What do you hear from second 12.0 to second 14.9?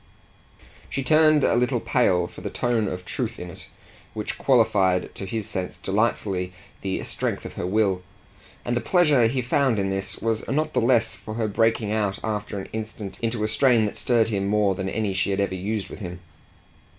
after an instant into a strain that stirred him more than